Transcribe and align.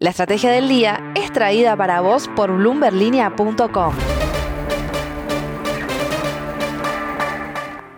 La 0.00 0.10
estrategia 0.10 0.52
del 0.52 0.68
día 0.68 1.12
es 1.16 1.32
traída 1.32 1.76
para 1.76 2.00
vos 2.00 2.28
por 2.36 2.56
bloomberlinia.com. 2.56 3.94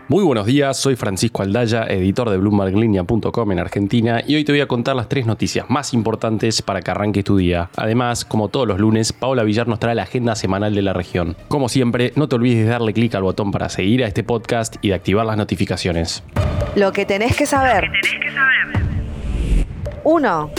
Muy 0.09 0.25
buenos 0.25 0.47
días, 0.47 0.79
soy 0.79 0.97
Francisco 0.97 1.43
Aldaya, 1.43 1.85
editor 1.85 2.31
de 2.31 2.39
BloombergLinea.com 2.39 3.53
en 3.53 3.59
Argentina 3.59 4.23
y 4.27 4.35
hoy 4.37 4.45
te 4.45 4.53
voy 4.53 4.63
a 4.63 4.67
contar 4.67 4.97
las 4.97 5.11
tres 5.11 5.27
noticias 5.27 5.69
más 5.69 5.93
importantes 5.93 6.63
para 6.63 6.81
que 6.81 6.91
arranques 6.91 7.23
tu 7.23 7.37
día. 7.37 7.69
Además, 7.77 8.25
como 8.25 8.49
todos 8.49 8.67
los 8.67 8.81
lunes, 8.81 9.13
Paula 9.13 9.43
Villar 9.43 9.69
nos 9.69 9.79
trae 9.79 9.95
la 9.95 10.05
agenda 10.05 10.35
semanal 10.37 10.75
de 10.75 10.81
la 10.81 10.95
región. 10.95 11.37
Como 11.49 11.69
siempre, 11.69 12.15
no 12.17 12.31
te 12.31 12.37
olvides 12.37 12.65
de 12.65 12.71
darle 12.71 12.95
clic 12.95 13.15
al 13.15 13.25
botón 13.25 13.53
para 13.53 13.69
seguir 13.69 14.03
a 14.05 14.07
este 14.07 14.25
podcast 14.25 14.77
y 14.81 14.89
de 14.89 14.95
activar 14.95 15.27
las 15.27 15.37
notificaciones. 15.37 16.25
Lo 16.77 16.93
que 16.93 17.05
tenés 17.05 17.37
que 17.37 17.45
saber. 17.45 17.91
1. 20.05 20.51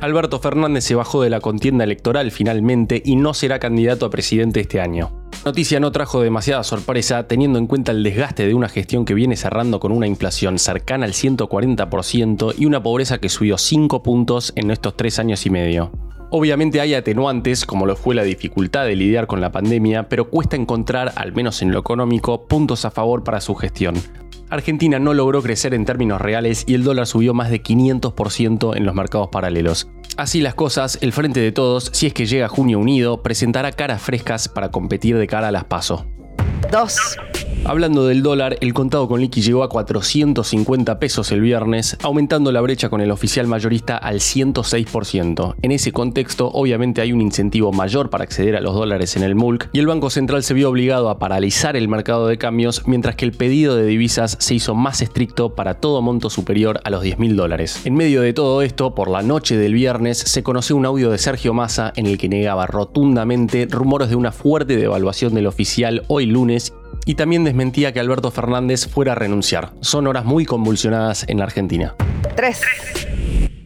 Alberto 0.00 0.40
Fernández 0.40 0.84
se 0.84 0.94
bajó 0.94 1.22
de 1.22 1.30
la 1.30 1.40
contienda 1.40 1.84
electoral 1.84 2.30
finalmente 2.30 3.02
y 3.04 3.16
no 3.16 3.34
será 3.34 3.58
candidato 3.58 4.06
a 4.06 4.10
presidente 4.10 4.60
este 4.60 4.80
año. 4.80 5.10
Noticia 5.44 5.80
no 5.80 5.90
trajo 5.90 6.20
demasiada 6.20 6.62
sorpresa 6.64 7.26
teniendo 7.26 7.58
en 7.58 7.66
cuenta 7.66 7.92
el 7.92 8.02
desgaste 8.02 8.46
de 8.46 8.52
una 8.52 8.68
gestión 8.68 9.06
que 9.06 9.14
viene 9.14 9.36
cerrando 9.36 9.80
con 9.80 9.90
una 9.90 10.06
inflación 10.06 10.58
cercana 10.58 11.06
al 11.06 11.12
140% 11.12 12.54
y 12.58 12.66
una 12.66 12.82
pobreza 12.82 13.18
que 13.18 13.30
subió 13.30 13.56
5 13.56 14.02
puntos 14.02 14.52
en 14.56 14.70
estos 14.70 14.96
3 14.96 15.18
años 15.18 15.46
y 15.46 15.50
medio. 15.50 15.92
Obviamente 16.32 16.80
hay 16.80 16.94
atenuantes, 16.94 17.66
como 17.66 17.86
lo 17.86 17.96
fue 17.96 18.14
la 18.14 18.22
dificultad 18.22 18.84
de 18.84 18.94
lidiar 18.94 19.26
con 19.26 19.40
la 19.40 19.50
pandemia, 19.50 20.08
pero 20.08 20.30
cuesta 20.30 20.54
encontrar, 20.54 21.12
al 21.16 21.32
menos 21.32 21.60
en 21.60 21.72
lo 21.72 21.80
económico, 21.80 22.46
puntos 22.46 22.84
a 22.84 22.92
favor 22.92 23.24
para 23.24 23.40
su 23.40 23.56
gestión. 23.56 23.96
Argentina 24.48 25.00
no 25.00 25.12
logró 25.12 25.42
crecer 25.42 25.74
en 25.74 25.84
términos 25.84 26.20
reales 26.20 26.64
y 26.68 26.74
el 26.74 26.84
dólar 26.84 27.08
subió 27.08 27.34
más 27.34 27.50
de 27.50 27.62
500% 27.62 28.76
en 28.76 28.84
los 28.84 28.94
mercados 28.94 29.28
paralelos. 29.32 29.88
Así 30.16 30.40
las 30.40 30.54
cosas, 30.54 30.98
el 31.00 31.12
Frente 31.12 31.40
de 31.40 31.50
Todos, 31.50 31.90
si 31.92 32.06
es 32.06 32.14
que 32.14 32.26
llega 32.26 32.48
Junio 32.48 32.78
Unido, 32.78 33.22
presentará 33.22 33.72
caras 33.72 34.00
frescas 34.00 34.48
para 34.48 34.70
competir 34.70 35.16
de 35.18 35.26
cara 35.26 35.48
a 35.48 35.52
las 35.52 35.64
PASO. 35.64 36.06
2. 36.70 37.16
Hablando 37.64 38.06
del 38.06 38.22
dólar, 38.22 38.56
el 38.62 38.72
contado 38.72 39.06
con 39.06 39.20
liqui 39.20 39.42
llegó 39.42 39.62
a 39.62 39.68
450 39.68 40.98
pesos 40.98 41.30
el 41.30 41.42
viernes, 41.42 41.96
aumentando 42.02 42.52
la 42.52 42.62
brecha 42.62 42.88
con 42.88 43.02
el 43.02 43.10
oficial 43.10 43.46
mayorista 43.46 43.98
al 43.98 44.20
106%. 44.20 45.56
En 45.60 45.70
ese 45.70 45.92
contexto, 45.92 46.48
obviamente 46.48 47.02
hay 47.02 47.12
un 47.12 47.20
incentivo 47.20 47.70
mayor 47.70 48.08
para 48.08 48.24
acceder 48.24 48.56
a 48.56 48.62
los 48.62 48.74
dólares 48.74 49.14
en 49.16 49.22
el 49.22 49.34
MULC 49.34 49.68
y 49.72 49.78
el 49.78 49.86
Banco 49.86 50.08
Central 50.08 50.42
se 50.42 50.54
vio 50.54 50.70
obligado 50.70 51.10
a 51.10 51.18
paralizar 51.18 51.76
el 51.76 51.86
mercado 51.86 52.26
de 52.26 52.38
cambios 52.38 52.82
mientras 52.86 53.14
que 53.14 53.26
el 53.26 53.32
pedido 53.32 53.76
de 53.76 53.84
divisas 53.84 54.38
se 54.40 54.54
hizo 54.54 54.74
más 54.74 55.02
estricto 55.02 55.54
para 55.54 55.74
todo 55.74 56.00
monto 56.00 56.30
superior 56.30 56.80
a 56.84 56.90
los 56.90 57.02
10 57.02 57.18
mil 57.18 57.36
dólares. 57.36 57.82
En 57.84 57.94
medio 57.94 58.22
de 58.22 58.32
todo 58.32 58.62
esto, 58.62 58.94
por 58.94 59.10
la 59.10 59.22
noche 59.22 59.58
del 59.58 59.74
viernes, 59.74 60.18
se 60.18 60.42
conoció 60.42 60.76
un 60.76 60.86
audio 60.86 61.10
de 61.10 61.18
Sergio 61.18 61.52
Massa 61.52 61.92
en 61.94 62.06
el 62.06 62.16
que 62.16 62.30
negaba 62.30 62.66
rotundamente 62.66 63.68
rumores 63.70 64.08
de 64.08 64.16
una 64.16 64.32
fuerte 64.32 64.76
devaluación 64.78 65.34
del 65.34 65.46
oficial 65.46 66.04
hoy 66.08 66.24
lunes 66.24 66.72
y 67.10 67.16
también 67.16 67.42
desmentía 67.42 67.92
que 67.92 67.98
Alberto 67.98 68.30
Fernández 68.30 68.86
fuera 68.86 69.12
a 69.12 69.14
renunciar. 69.16 69.72
Son 69.80 70.06
horas 70.06 70.24
muy 70.24 70.46
convulsionadas 70.46 71.24
en 71.26 71.38
la 71.38 71.44
Argentina. 71.44 71.96
3. 72.36 72.60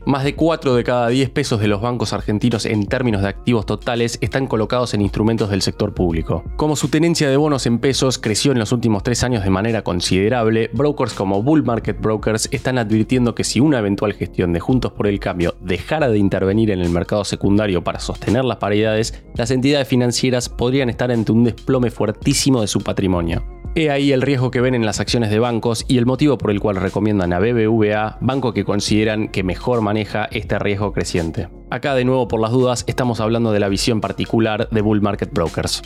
Más 0.06 0.22
de 0.22 0.34
4 0.34 0.74
de 0.74 0.84
cada 0.84 1.08
10 1.08 1.30
pesos 1.30 1.60
de 1.60 1.66
los 1.66 1.80
bancos 1.80 2.12
argentinos 2.12 2.66
en 2.66 2.86
términos 2.86 3.22
de 3.22 3.28
activos 3.28 3.64
totales 3.64 4.18
están 4.20 4.46
colocados 4.46 4.92
en 4.92 5.00
instrumentos 5.00 5.48
del 5.48 5.62
sector 5.62 5.94
público. 5.94 6.44
Como 6.56 6.76
su 6.76 6.88
tenencia 6.88 7.30
de 7.30 7.38
bonos 7.38 7.64
en 7.64 7.78
pesos 7.78 8.18
creció 8.18 8.52
en 8.52 8.58
los 8.58 8.70
últimos 8.72 9.02
3 9.02 9.24
años 9.24 9.44
de 9.44 9.48
manera 9.48 9.82
considerable, 9.82 10.68
brokers 10.74 11.14
como 11.14 11.42
Bull 11.42 11.64
Market 11.64 11.98
Brokers 11.98 12.50
están 12.52 12.76
advirtiendo 12.76 13.34
que 13.34 13.44
si 13.44 13.60
una 13.60 13.78
eventual 13.78 14.12
gestión 14.12 14.52
de 14.52 14.60
Juntos 14.60 14.92
por 14.92 15.06
el 15.06 15.20
Cambio 15.20 15.54
dejara 15.62 16.10
de 16.10 16.18
intervenir 16.18 16.70
en 16.70 16.80
el 16.80 16.90
mercado 16.90 17.24
secundario 17.24 17.82
para 17.82 17.98
sostener 17.98 18.44
las 18.44 18.58
paridades, 18.58 19.24
las 19.34 19.50
entidades 19.50 19.88
financieras 19.88 20.50
podrían 20.50 20.90
estar 20.90 21.10
ante 21.10 21.32
un 21.32 21.44
desplome 21.44 21.90
fuertísimo 21.90 22.60
de 22.60 22.66
su 22.66 22.82
patrimonio. 22.82 23.42
He 23.76 23.90
ahí 23.90 24.12
el 24.12 24.22
riesgo 24.22 24.52
que 24.52 24.60
ven 24.60 24.76
en 24.76 24.86
las 24.86 25.00
acciones 25.00 25.30
de 25.30 25.40
bancos 25.40 25.84
y 25.88 25.98
el 25.98 26.06
motivo 26.06 26.38
por 26.38 26.52
el 26.52 26.60
cual 26.60 26.76
recomiendan 26.76 27.32
a 27.32 27.40
BBVA, 27.40 28.18
banco 28.20 28.54
que 28.54 28.64
consideran 28.64 29.26
que 29.26 29.42
mejor 29.42 29.80
maneja 29.80 30.26
este 30.30 30.60
riesgo 30.60 30.92
creciente. 30.92 31.48
Acá 31.70 31.96
de 31.96 32.04
nuevo 32.04 32.28
por 32.28 32.40
las 32.40 32.52
dudas 32.52 32.84
estamos 32.86 33.18
hablando 33.18 33.50
de 33.50 33.58
la 33.58 33.68
visión 33.68 34.00
particular 34.00 34.68
de 34.70 34.80
Bull 34.80 35.02
Market 35.02 35.32
Brokers. 35.32 35.82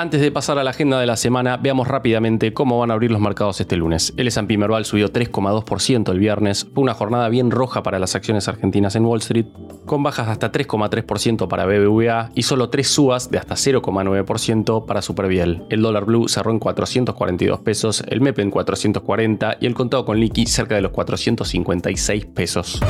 Antes 0.00 0.22
de 0.22 0.32
pasar 0.32 0.58
a 0.58 0.64
la 0.64 0.70
agenda 0.70 0.98
de 0.98 1.04
la 1.04 1.18
semana, 1.18 1.58
veamos 1.58 1.86
rápidamente 1.86 2.54
cómo 2.54 2.78
van 2.78 2.90
a 2.90 2.94
abrir 2.94 3.10
los 3.10 3.20
mercados 3.20 3.60
este 3.60 3.76
lunes. 3.76 4.14
El 4.16 4.28
S&P 4.28 4.56
Merval 4.56 4.86
subió 4.86 5.12
3,2% 5.12 6.10
el 6.10 6.18
viernes, 6.18 6.66
fue 6.72 6.82
una 6.82 6.94
jornada 6.94 7.28
bien 7.28 7.50
roja 7.50 7.82
para 7.82 7.98
las 7.98 8.14
acciones 8.14 8.48
argentinas 8.48 8.96
en 8.96 9.04
Wall 9.04 9.18
Street, 9.18 9.44
con 9.84 10.02
bajas 10.02 10.24
de 10.24 10.32
hasta 10.32 10.52
3,3% 10.52 11.48
para 11.48 11.66
BBVA 11.66 12.30
y 12.34 12.44
solo 12.44 12.70
3 12.70 12.88
subas 12.88 13.30
de 13.30 13.36
hasta 13.36 13.56
0,9% 13.56 14.86
para 14.86 15.02
Superviel. 15.02 15.64
El 15.68 15.82
dólar 15.82 16.06
blue 16.06 16.28
cerró 16.28 16.50
en 16.50 16.60
442 16.60 17.60
pesos, 17.60 18.02
el 18.08 18.22
MEP 18.22 18.38
en 18.38 18.50
440 18.50 19.58
y 19.60 19.66
el 19.66 19.74
contado 19.74 20.06
con 20.06 20.18
liqui 20.18 20.46
cerca 20.46 20.76
de 20.76 20.80
los 20.80 20.92
456 20.92 22.24
pesos. 22.24 22.80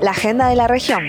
La 0.00 0.12
agenda 0.12 0.48
de 0.48 0.56
la 0.56 0.68
región. 0.68 1.04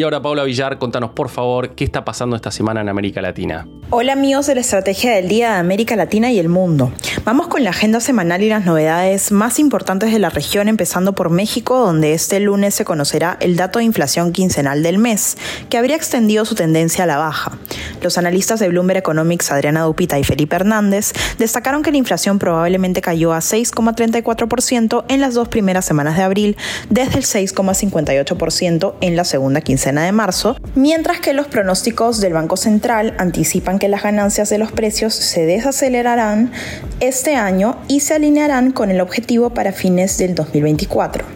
Y 0.00 0.02
ahora 0.02 0.22
Paula 0.22 0.44
Villar, 0.44 0.78
contanos 0.78 1.10
por 1.10 1.28
favor 1.28 1.74
qué 1.74 1.84
está 1.84 2.06
pasando 2.06 2.34
esta 2.34 2.50
semana 2.50 2.80
en 2.80 2.88
América 2.88 3.20
Latina. 3.20 3.68
Hola 3.90 4.14
amigos 4.14 4.46
de 4.46 4.54
la 4.54 4.62
Estrategia 4.62 5.12
del 5.12 5.28
Día 5.28 5.52
de 5.52 5.58
América 5.58 5.94
Latina 5.94 6.32
y 6.32 6.38
el 6.38 6.48
Mundo. 6.48 6.90
Vamos 7.24 7.48
con 7.48 7.62
la 7.64 7.70
agenda 7.70 8.00
semanal 8.00 8.42
y 8.42 8.48
las 8.48 8.64
novedades 8.64 9.30
más 9.30 9.58
importantes 9.58 10.10
de 10.10 10.18
la 10.18 10.30
región, 10.30 10.68
empezando 10.68 11.12
por 11.14 11.28
México, 11.28 11.78
donde 11.78 12.14
este 12.14 12.40
lunes 12.40 12.74
se 12.74 12.86
conocerá 12.86 13.36
el 13.40 13.56
dato 13.56 13.78
de 13.78 13.84
inflación 13.84 14.32
quincenal 14.32 14.82
del 14.82 14.96
mes, 14.96 15.36
que 15.68 15.76
habría 15.76 15.96
extendido 15.96 16.46
su 16.46 16.54
tendencia 16.54 17.04
a 17.04 17.06
la 17.06 17.18
baja. 17.18 17.58
Los 18.00 18.16
analistas 18.16 18.58
de 18.58 18.68
Bloomberg 18.68 19.00
Economics, 19.00 19.52
Adriana 19.52 19.82
Dupita 19.82 20.18
y 20.18 20.24
Felipe 20.24 20.56
Hernández, 20.56 21.12
destacaron 21.38 21.82
que 21.82 21.90
la 21.90 21.98
inflación 21.98 22.38
probablemente 22.38 23.02
cayó 23.02 23.34
a 23.34 23.40
6,34% 23.40 25.04
en 25.08 25.20
las 25.20 25.34
dos 25.34 25.48
primeras 25.48 25.84
semanas 25.84 26.16
de 26.16 26.22
abril, 26.22 26.56
desde 26.88 27.18
el 27.18 27.24
6,58% 27.24 28.94
en 29.02 29.16
la 29.16 29.24
segunda 29.24 29.60
quincena 29.60 30.04
de 30.04 30.12
marzo, 30.12 30.56
mientras 30.74 31.20
que 31.20 31.34
los 31.34 31.48
pronósticos 31.48 32.22
del 32.22 32.32
Banco 32.32 32.56
Central 32.56 33.14
anticipan 33.18 33.78
que 33.78 33.88
las 33.88 34.02
ganancias 34.02 34.48
de 34.48 34.56
los 34.56 34.72
precios 34.72 35.14
se 35.14 35.44
desacelerarán 35.44 36.50
este 37.20 37.36
año 37.36 37.76
y 37.86 38.00
se 38.00 38.14
alinearán 38.14 38.72
con 38.72 38.90
el 38.90 39.02
objetivo 39.02 39.50
para 39.50 39.72
fines 39.72 40.16
del 40.16 40.34
2024. 40.34 41.26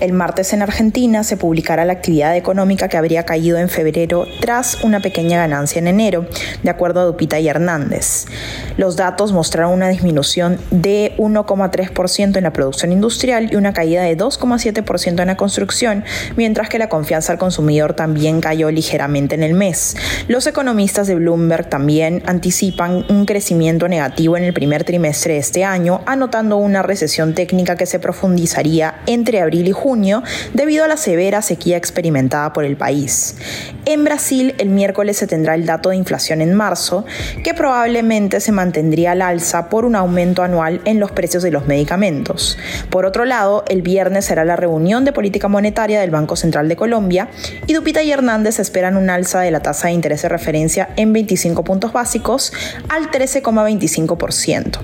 El 0.00 0.12
martes 0.12 0.52
en 0.52 0.60
Argentina 0.60 1.22
se 1.22 1.36
publicará 1.36 1.84
la 1.84 1.92
actividad 1.92 2.36
económica 2.36 2.88
que 2.88 2.96
habría 2.96 3.24
caído 3.24 3.56
en 3.56 3.68
febrero 3.68 4.26
tras 4.40 4.82
una 4.82 4.98
pequeña 4.98 5.38
ganancia 5.38 5.78
en 5.78 5.86
enero, 5.86 6.26
de 6.64 6.70
acuerdo 6.70 6.98
a 6.98 7.04
Dupita 7.04 7.38
y 7.38 7.46
Hernández. 7.46 8.26
Los 8.76 8.96
datos 8.96 9.32
mostraron 9.32 9.72
una 9.72 9.88
disminución 9.88 10.58
de 10.70 11.14
1,3% 11.18 12.36
en 12.36 12.42
la 12.42 12.52
producción 12.52 12.92
industrial 12.92 13.48
y 13.52 13.56
una 13.56 13.72
caída 13.72 14.02
de 14.02 14.16
2,7% 14.16 15.20
en 15.20 15.26
la 15.26 15.36
construcción, 15.36 16.04
mientras 16.36 16.68
que 16.68 16.78
la 16.78 16.88
confianza 16.88 17.32
al 17.32 17.38
consumidor 17.38 17.94
también 17.94 18.40
cayó 18.40 18.70
ligeramente 18.70 19.34
en 19.34 19.42
el 19.42 19.54
mes. 19.54 19.96
Los 20.28 20.46
economistas 20.46 21.06
de 21.06 21.14
Bloomberg 21.14 21.68
también 21.68 22.22
anticipan 22.26 23.04
un 23.08 23.26
crecimiento 23.26 23.88
negativo 23.88 24.36
en 24.36 24.44
el 24.44 24.52
primer 24.52 24.84
trimestre 24.84 25.34
de 25.34 25.40
este 25.40 25.64
año, 25.64 26.00
anotando 26.06 26.56
una 26.56 26.82
recesión 26.82 27.34
técnica 27.34 27.76
que 27.76 27.86
se 27.86 27.98
profundizaría 27.98 29.00
entre 29.06 29.40
abril 29.40 29.68
y 29.68 29.72
junio 29.72 30.22
debido 30.54 30.84
a 30.84 30.88
la 30.88 30.96
severa 30.96 31.42
sequía 31.42 31.76
experimentada 31.76 32.52
por 32.52 32.64
el 32.64 32.76
país. 32.76 33.36
En 33.84 34.04
Brasil, 34.04 34.54
el 34.58 34.68
miércoles 34.68 35.16
se 35.16 35.26
tendrá 35.26 35.54
el 35.54 35.66
dato 35.66 35.90
de 35.90 35.96
inflación 35.96 36.40
en 36.40 36.54
marzo, 36.54 37.04
que 37.42 37.54
probablemente 37.54 38.40
se 38.40 38.52
mantendría 38.60 39.12
al 39.12 39.22
alza 39.22 39.70
por 39.70 39.86
un 39.86 39.96
aumento 39.96 40.42
anual 40.42 40.82
en 40.84 41.00
los 41.00 41.12
precios 41.12 41.42
de 41.42 41.50
los 41.50 41.66
medicamentos. 41.66 42.58
Por 42.90 43.06
otro 43.06 43.24
lado, 43.24 43.64
el 43.68 43.80
viernes 43.80 44.26
será 44.26 44.44
la 44.44 44.54
reunión 44.54 45.06
de 45.06 45.12
política 45.12 45.48
monetaria 45.48 45.98
del 45.98 46.10
Banco 46.10 46.36
Central 46.36 46.68
de 46.68 46.76
Colombia 46.76 47.28
y 47.66 47.72
Dupita 47.72 48.02
y 48.02 48.12
Hernández 48.12 48.58
esperan 48.58 48.98
un 48.98 49.08
alza 49.08 49.40
de 49.40 49.50
la 49.50 49.60
tasa 49.60 49.88
de 49.88 49.94
interés 49.94 50.20
de 50.20 50.28
referencia 50.28 50.90
en 50.96 51.14
25 51.14 51.64
puntos 51.64 51.94
básicos 51.94 52.52
al 52.90 53.10
13,25%. 53.10 54.78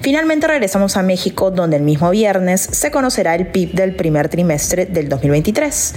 Finalmente 0.00 0.48
regresamos 0.48 0.96
a 0.96 1.02
México, 1.04 1.52
donde 1.52 1.76
el 1.76 1.84
mismo 1.84 2.10
viernes 2.10 2.60
se 2.60 2.90
conocerá 2.90 3.36
el 3.36 3.46
PIB 3.46 3.74
del 3.74 3.94
primer 3.94 4.28
trimestre 4.28 4.86
del 4.86 5.08
2023, 5.08 5.94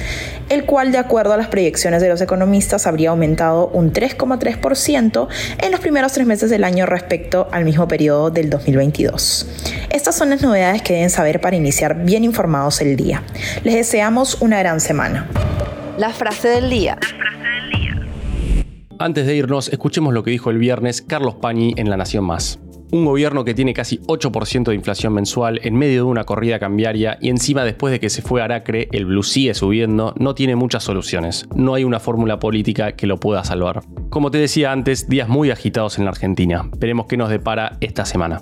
el 0.50 0.66
cual, 0.66 0.92
de 0.92 0.98
acuerdo 0.98 1.34
a 1.34 1.38
las 1.38 1.48
proyecciones 1.48 2.02
de 2.02 2.10
los 2.10 2.22
economistas, 2.22 2.88
habría 2.88 3.10
aumentado 3.10 3.68
un 3.68 3.94
3,3% 3.94 5.28
en 5.60 5.72
los 5.72 5.80
primeros 5.80 6.14
tres 6.14 6.28
meses 6.28 6.50
del 6.50 6.64
año 6.64 6.86
respecto 6.86 7.48
al 7.52 7.66
mismo 7.66 7.88
periodo 7.88 8.30
del 8.30 8.50
2022. 8.50 9.48
Estas 9.90 10.16
son 10.16 10.30
las 10.30 10.42
novedades 10.42 10.82
que 10.82 10.94
deben 10.94 11.10
saber 11.10 11.42
para 11.42 11.56
iniciar 11.56 12.04
bien 12.04 12.24
informados 12.24 12.82
el 12.82 12.96
día. 12.96 13.24
Les 13.64 13.76
deseamos 13.76 14.42
una 14.42 14.60
gran 14.60 14.80
semana. 14.80 15.28
La 15.98 16.10
frase 16.10 16.50
del 16.50 16.70
día. 16.70 16.98
Antes 18.98 19.26
de 19.26 19.36
irnos, 19.36 19.70
escuchemos 19.70 20.14
lo 20.14 20.24
que 20.24 20.32
dijo 20.32 20.50
el 20.50 20.58
viernes 20.58 21.02
Carlos 21.02 21.36
Pañi 21.36 21.74
en 21.78 21.90
La 21.90 21.98
Nación 21.98 22.24
Más. 22.24 22.60
Un 22.92 23.06
gobierno 23.06 23.44
que 23.44 23.54
tiene 23.54 23.74
casi 23.74 23.98
8% 24.00 24.66
de 24.66 24.76
inflación 24.76 25.14
mensual 25.14 25.60
en 25.64 25.76
medio 25.76 26.06
de 26.06 26.10
una 26.10 26.24
corrida 26.24 26.60
cambiaria 26.60 27.18
y 27.20 27.30
encima 27.30 27.64
después 27.64 27.92
de 27.92 28.00
que 28.00 28.10
se 28.10 28.22
fue 28.22 28.42
Aracre, 28.42 28.88
el 28.92 29.06
blue 29.06 29.24
sigue 29.24 29.54
subiendo, 29.54 30.14
no 30.18 30.36
tiene 30.36 30.56
muchas 30.56 30.84
soluciones. 30.84 31.48
No 31.56 31.74
hay 31.74 31.84
una 31.84 32.00
fórmula 32.00 32.40
política 32.40 32.94
que 32.94 33.08
lo 33.08 33.20
pueda 33.20 33.44
salvar. 33.44 33.82
Como 34.10 34.32
te 34.32 34.38
decía 34.38 34.72
antes, 34.72 35.10
días 35.10 35.28
muy 35.28 35.52
agitados 35.52 35.98
en 35.98 36.06
la 36.06 36.12
Argentina. 36.12 36.70
Veremos 36.78 37.08
qué 37.08 37.18
nos 37.18 37.30
depara 37.30 37.78
esta 37.82 38.06
semana. 38.06 38.42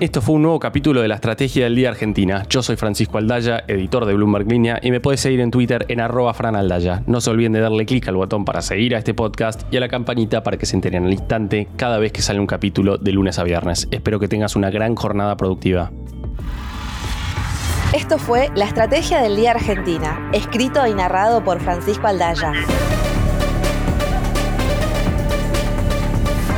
Esto 0.00 0.20
fue 0.20 0.34
un 0.34 0.42
nuevo 0.42 0.58
capítulo 0.58 1.00
de 1.02 1.06
la 1.08 1.14
Estrategia 1.14 1.64
del 1.64 1.76
Día 1.76 1.88
Argentina. 1.88 2.44
Yo 2.50 2.64
soy 2.64 2.74
Francisco 2.74 3.16
Aldaya, 3.18 3.62
editor 3.68 4.06
de 4.06 4.14
Bloomberg 4.14 4.50
Línea, 4.50 4.80
y 4.82 4.90
me 4.90 4.98
puedes 5.00 5.20
seguir 5.20 5.38
en 5.38 5.52
Twitter 5.52 5.86
en 5.88 6.00
arroba 6.00 6.34
franaldaya. 6.34 7.04
No 7.06 7.20
se 7.20 7.30
olviden 7.30 7.52
de 7.52 7.60
darle 7.60 7.86
clic 7.86 8.08
al 8.08 8.16
botón 8.16 8.44
para 8.44 8.60
seguir 8.60 8.96
a 8.96 8.98
este 8.98 9.14
podcast 9.14 9.62
y 9.72 9.76
a 9.76 9.80
la 9.80 9.88
campanita 9.88 10.42
para 10.42 10.56
que 10.56 10.66
se 10.66 10.74
enteren 10.74 11.04
al 11.04 11.12
instante 11.12 11.68
cada 11.76 11.98
vez 11.98 12.10
que 12.10 12.22
sale 12.22 12.40
un 12.40 12.48
capítulo 12.48 12.98
de 12.98 13.12
lunes 13.12 13.38
a 13.38 13.44
viernes. 13.44 13.86
Espero 13.92 14.18
que 14.18 14.26
tengas 14.26 14.56
una 14.56 14.68
gran 14.68 14.96
jornada 14.96 15.36
productiva. 15.36 15.92
Esto 17.92 18.18
fue 18.18 18.50
La 18.56 18.64
Estrategia 18.64 19.22
del 19.22 19.36
Día 19.36 19.52
Argentina, 19.52 20.28
escrito 20.32 20.84
y 20.88 20.94
narrado 20.94 21.44
por 21.44 21.60
Francisco 21.60 22.08
Aldaya. 22.08 22.52